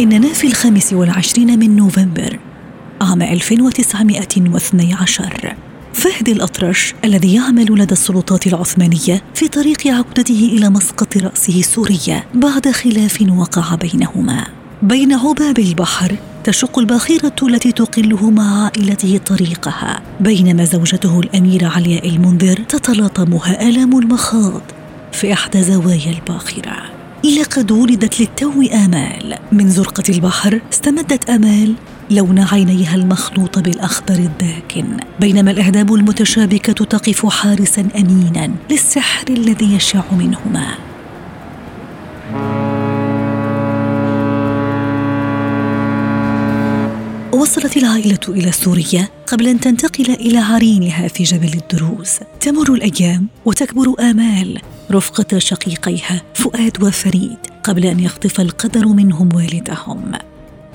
[0.00, 2.38] إننا في الخامس والعشرين من نوفمبر
[3.00, 5.54] عام 1912
[5.92, 12.68] فهد الأطرش الذي يعمل لدى السلطات العثمانية في طريق عودته إلى مسقط رأسه سوريا بعد
[12.68, 14.46] خلاف وقع بينهما.
[14.82, 20.00] بين عباب البحر تشق الباخرة التي تقله مع عائلته طريقها.
[20.20, 24.62] بينما زوجته الأميرة علياء المنذر تتلاطمها آلام المخاض
[25.12, 26.89] في إحدى زوايا الباخرة.
[27.38, 29.38] لقد ولدت للتو آمال.
[29.52, 31.74] من زرقة البحر استمدت آمال
[32.10, 34.96] لون عينيها المخلوط بالأخضر الداكن.
[35.20, 40.66] بينما الإعدام المتشابكة تقف حارسا أمينا للسحر الذي يشع منهما.
[47.32, 52.10] وصلت العائلة إلى سوريا قبل أن تنتقل إلى عرينها في جبل الدروز.
[52.40, 54.60] تمر الأيام وتكبر آمال.
[54.92, 60.12] رفقة شقيقيها فؤاد وفريد قبل أن يخطف القدر منهم والدهم.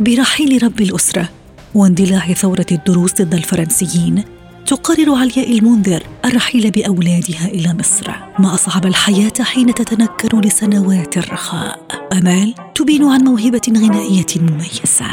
[0.00, 1.28] برحيل رب الأسرة
[1.74, 4.24] واندلاع ثورة الدروز ضد الفرنسيين
[4.66, 11.78] تقرر علياء المنذر الرحيل بأولادها إلى مصر ما أصعب الحياة حين تتنكر لسنوات الرخاء.
[12.12, 15.06] أمال تبين عن موهبة غنائية مميزة.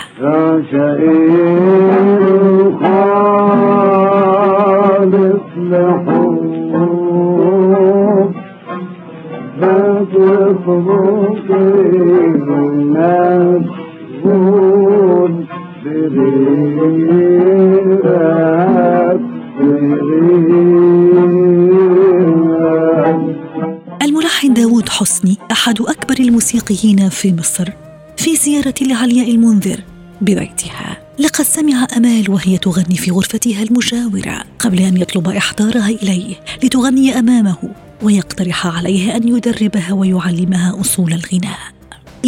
[24.02, 27.70] الملحن داود حسني أحد أكبر الموسيقيين في مصر
[28.18, 29.80] في زيارة لعلياء المنذر
[30.22, 30.98] ببيتها.
[31.20, 37.87] لقد سمع أمال وهي تغني في غرفتها المجاورة قبل أن يطلب إحضارها إليه لتغني أمامه.
[38.02, 41.58] ويقترح عليها أن يدربها ويعلمها أصول الغناء.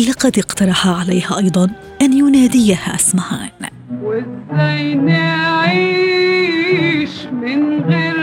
[0.10, 1.70] لقد اقترح عليها أيضا
[2.02, 3.50] أن يناديها اسمهان
[4.04, 6.30] وازاي نعيش
[7.32, 8.16] من غير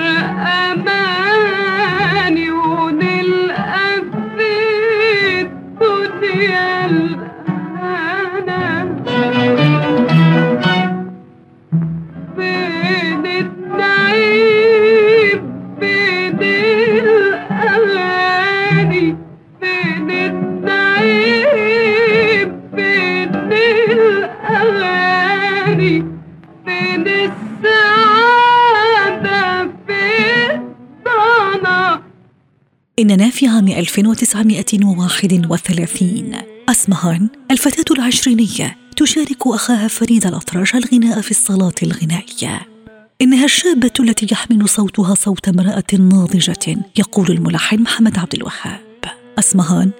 [0.64, 4.02] اماني ونلقى
[4.38, 4.52] في
[5.82, 6.86] الدنيا
[32.98, 36.32] إننا في عام 1931
[36.68, 42.60] أسمهان الفتاة العشرينية تشارك أخاها فريد الأطرش الغناء في الصلاة الغنائية.
[43.22, 48.85] إنها الشابة التي يحمل صوتها صوت امرأة ناضجة يقول الملحن محمد عبد الوهاب.
[49.38, 49.90] أسمهان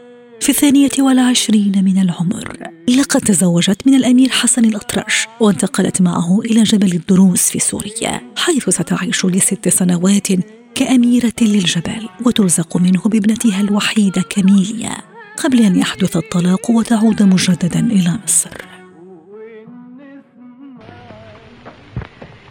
[0.40, 2.52] في الثانية والعشرين من العمر.
[2.98, 9.26] لقد تزوجت من الأمير حسن الأطرش وانتقلت معه إلى جبل الدروز في سوريا حيث ستعيش
[9.26, 10.28] لست سنوات
[10.74, 14.96] كأميرة للجبل وترزق منه بابنتها الوحيدة كاميليا
[15.44, 18.50] قبل أن يحدث الطلاق وتعود مجددا إلى مصر.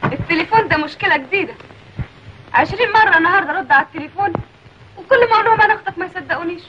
[0.03, 1.53] التليفون ده مشكلة جديدة.
[2.53, 4.33] عشرين مرة النهاردة رد على التليفون.
[5.05, 6.61] وكل لهم أنا أختك ما يصدقونيش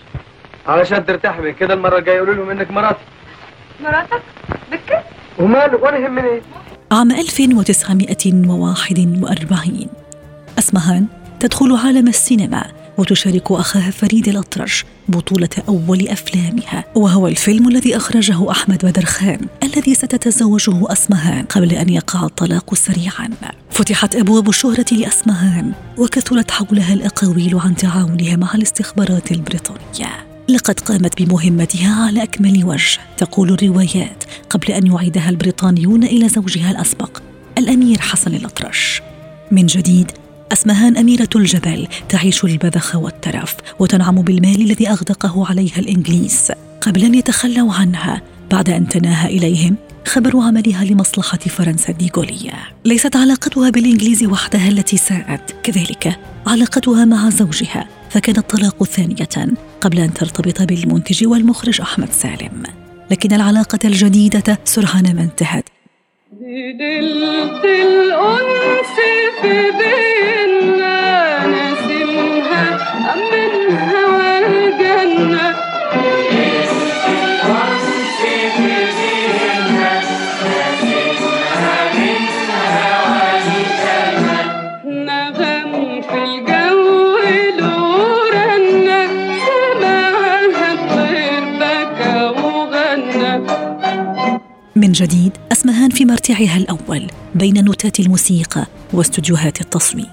[0.66, 3.04] علشان ترتاح من كده المرة الجاية يقولوا لهم إنك مراتي
[3.80, 4.22] مراتك؟
[4.72, 5.02] بكر
[5.38, 6.28] وماله وأنا يهمني.
[6.28, 6.42] إيه
[6.92, 9.88] عام 1941
[10.58, 11.06] أسمهان
[11.40, 12.64] تدخل عالم السينما.
[12.98, 19.94] وتشارك أخاها فريد الأطرش بطولة أول أفلامها وهو الفيلم الذي أخرجه أحمد بدر خان الذي
[19.94, 23.30] ستتزوجه أسمهان قبل أن يقع الطلاق سريعا.
[23.70, 30.26] فتحت أبواب الشهرة لأسمهان وكثرت حولها الأقاويل عن تعاونها مع الاستخبارات البريطانية.
[30.48, 37.22] لقد قامت بمهمتها على أكمل وجه تقول الروايات قبل أن يعيدها البريطانيون إلى زوجها الأسبق
[37.58, 39.02] الأمير حسن الأطرش.
[39.50, 40.12] من جديد
[40.52, 46.52] أسمهان أميرة الجبل تعيش البذخ والترف وتنعم بالمال الذي أغدقه عليها الإنجليز.
[46.80, 49.76] قبل أن يتخلوا عنها بعد أن تناهى إليهم
[50.06, 52.52] خبر عملها لمصلحة فرنسا الديغولية
[52.84, 55.54] ليست علاقتها بالإنجليز وحدها التي ساءت.
[55.62, 62.62] كذلك علاقتها مع زوجها فكانت الطلاق ثانية قبل أن ترتبط بالمنتج والمخرج أحمد سالم.
[63.10, 65.64] لكن العلاقة الجديدة سرعان ما انتهت.
[66.78, 68.05] دلت الأنس
[94.76, 100.10] من جديد أسمهان في مرتعها الأول بين نوتات الموسيقى واستديوهات التصوير.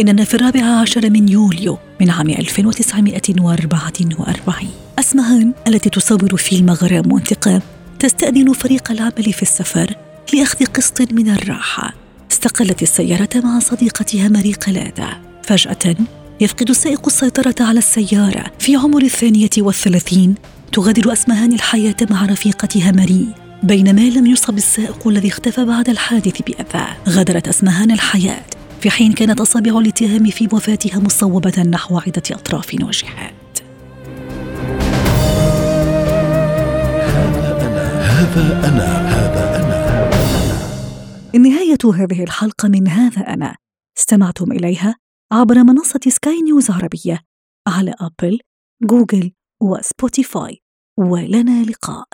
[0.00, 7.60] إننا في الرابع عشر من يوليو من عام 1944 أسمهان التي تصور فيلم غرام وانتقام
[7.98, 9.94] تستأذن فريق العمل في السفر
[10.34, 11.94] لأخذ قسط من الراحة.
[12.32, 15.08] استقلت السيارة مع صديقتها ماري قلادة.
[15.42, 15.96] فجأة
[16.40, 20.34] يفقد السائق السيطرة على السيارة في عمر الثانية والثلاثين.
[20.72, 23.43] تغادر أسمهان الحياة مع رفيقتها ماري.
[23.64, 26.86] بينما لم يصب السائق الذي اختفى بعد الحادث بأذى.
[27.08, 28.44] غادرت أسمهان الحياة
[28.80, 33.58] في حين كانت أصابع الاتهام في وفاتها مصوبة نحو عدة أطراف وجهات.
[38.00, 39.78] هذا أنا هذا أنا.
[41.38, 43.56] نهاية هذه الحلقة من هذا أنا.
[43.98, 44.96] استمعتم إليها
[45.32, 47.20] عبر منصة سكاي نيوز عربية
[47.68, 48.38] على أبل،
[48.82, 49.32] جوجل
[49.62, 50.60] وسبوتيفاي.
[50.98, 52.04] ولنا لقاء.